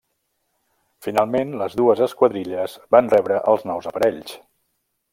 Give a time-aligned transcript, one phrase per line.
[1.07, 4.39] Finalment les dues esquadrilles van rebre els nous aparells.